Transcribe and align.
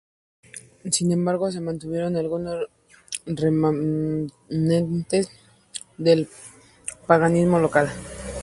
Sin 0.91 1.11
embargo, 1.11 1.51
se 1.51 1.61
mantuvieron 1.61 2.15
algunos 2.15 2.65
remanentes 3.27 5.29
del 5.95 6.27
paganismo 7.05 7.59
local. 7.59 7.87